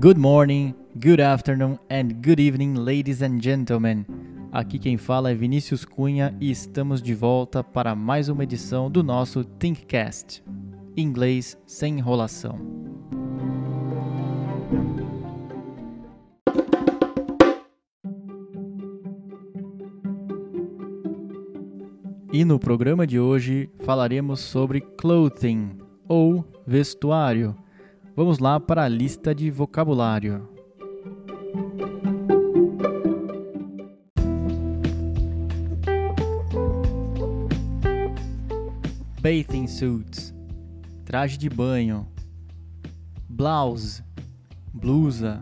[0.00, 4.06] Good morning, good afternoon and good evening, ladies and gentlemen.
[4.52, 9.02] Aqui quem fala é Vinícius Cunha e estamos de volta para mais uma edição do
[9.02, 10.40] nosso Thinkcast.
[10.96, 12.60] Inglês sem enrolação.
[22.32, 25.76] E no programa de hoje falaremos sobre clothing
[26.06, 27.56] ou vestuário.
[28.18, 30.48] Vamos lá para a lista de vocabulário.
[39.22, 40.34] Bathing suits,
[41.04, 42.08] traje de banho.
[43.28, 44.02] Blouse,
[44.74, 45.40] blusa.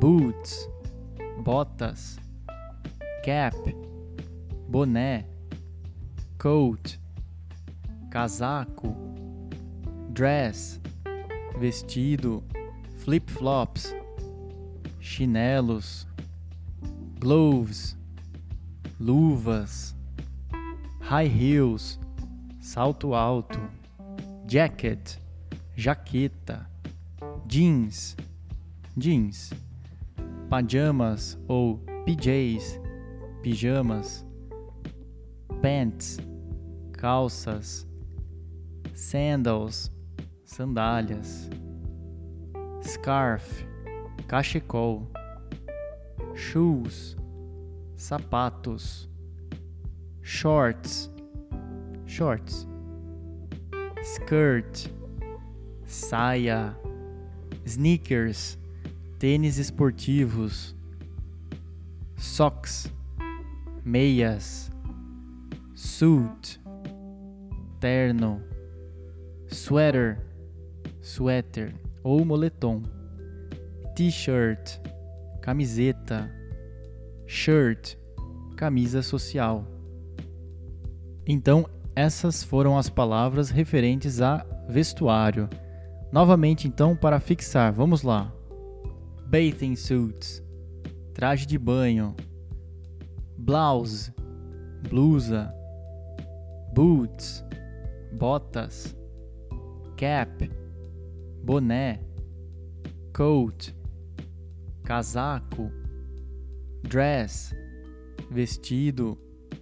[0.00, 0.70] Boots,
[1.44, 2.18] botas.
[3.22, 3.76] Cap,
[4.70, 5.26] boné
[6.38, 6.98] coat,
[8.10, 8.96] casaco,
[10.08, 10.80] dress,
[11.58, 12.42] vestido,
[12.98, 13.94] flip-flops,
[15.00, 16.06] chinelos,
[17.18, 17.96] gloves,
[19.00, 19.94] luvas,
[21.00, 21.98] high heels,
[22.60, 23.58] salto alto,
[24.46, 25.18] jacket,
[25.76, 26.66] jaqueta,
[27.46, 28.16] jeans,
[28.96, 29.52] jeans,
[30.48, 32.80] pajamas ou PJs,
[33.42, 34.24] pijamas,
[35.60, 36.18] pants,
[36.92, 37.86] calças,
[38.94, 39.90] sandals,
[40.52, 41.48] sandálias,
[42.82, 43.64] scarf,
[44.28, 45.06] cachecol,
[46.34, 47.16] shoes,
[47.96, 49.08] sapatos,
[50.20, 51.08] shorts,
[52.04, 52.66] shorts,
[54.02, 54.90] skirt,
[55.86, 56.76] saia,
[57.64, 58.58] sneakers,
[59.18, 60.74] tênis esportivos,
[62.18, 62.92] socks,
[63.82, 64.70] meias,
[65.74, 66.60] suit,
[67.80, 68.42] terno,
[69.48, 70.18] sweater,
[71.02, 72.82] sweater ou moletom,
[73.94, 74.80] t-shirt,
[75.42, 76.30] camiseta,
[77.26, 77.96] shirt,
[78.56, 79.66] camisa social.
[81.26, 85.50] Então, essas foram as palavras referentes a vestuário.
[86.10, 88.32] Novamente, então, para fixar, vamos lá.
[89.26, 90.42] Bathing suits,
[91.12, 92.14] traje de banho.
[93.36, 94.12] Blouse,
[94.88, 95.52] blusa.
[96.74, 97.44] Boots,
[98.14, 98.96] botas,
[99.94, 100.50] cap,
[101.42, 102.00] boné,
[103.12, 103.74] coat,
[104.84, 105.70] casaco,
[106.82, 107.54] dress,
[108.30, 109.18] vestido,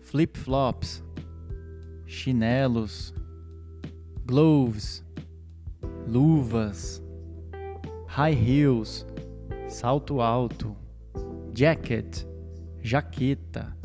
[0.00, 1.02] flip-flops,
[2.06, 3.12] chinelos,
[4.24, 5.04] gloves,
[6.06, 7.02] luvas,
[8.06, 9.04] high heels,
[9.68, 10.76] salto alto,
[11.52, 12.26] jacket,
[12.82, 13.76] jaqueta,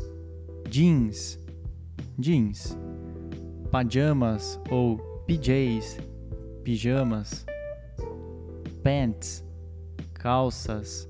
[0.69, 1.38] jeans,
[2.19, 2.77] jeans
[3.71, 6.00] pajamas ou PJs,
[6.63, 7.45] pijamas,
[8.89, 9.44] pants,
[10.16, 11.07] calças,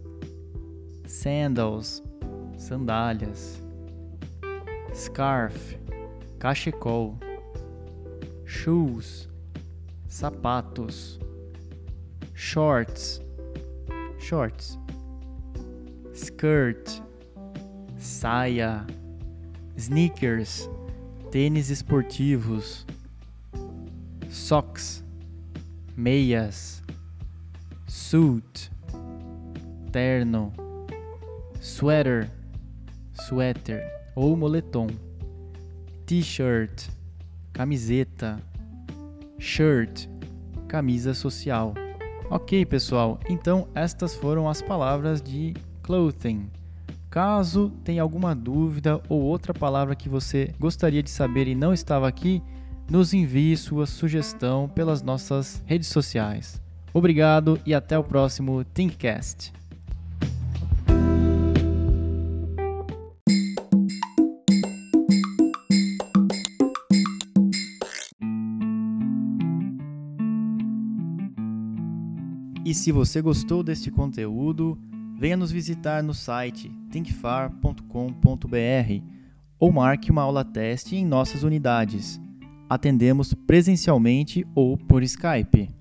[1.07, 2.03] sandals,
[2.57, 3.63] sandálias,
[4.93, 5.77] scarf,
[6.37, 7.17] cachecol,
[8.45, 9.29] shoes,
[10.09, 11.21] sapatos,
[12.33, 13.21] shorts,
[14.19, 14.77] shorts,
[16.13, 17.01] skirt,
[17.97, 18.85] saia,
[19.77, 20.69] sneakers
[21.31, 22.85] tênis esportivos,
[24.29, 25.01] socks,
[25.95, 26.83] meias,
[27.89, 28.71] suit,
[29.91, 30.53] terno,
[31.59, 32.29] sweater,
[33.27, 33.83] sweater.
[34.15, 34.87] Ou moletom,
[36.05, 36.89] t-shirt,
[37.51, 38.39] camiseta,
[39.39, 40.07] shirt,
[40.67, 41.73] camisa social.
[42.29, 46.47] Ok, pessoal, então estas foram as palavras de clothing.
[47.09, 52.07] Caso tenha alguma dúvida ou outra palavra que você gostaria de saber e não estava
[52.07, 52.43] aqui,
[52.89, 56.61] nos envie sua sugestão pelas nossas redes sociais.
[56.93, 59.53] Obrigado e até o próximo Thinkcast.
[72.65, 74.77] E se você gostou deste conteúdo,
[75.17, 77.83] venha nos visitar no site thinkfar.com.br
[79.57, 82.21] ou marque uma aula teste em nossas unidades.
[82.69, 85.78] Atendemos presencialmente ou por Skype.